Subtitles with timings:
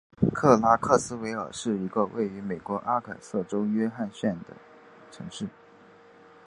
[0.33, 4.55] 克拉克斯维尔是一个位于美国阿肯色州约翰逊县的
[5.11, 5.47] 城市。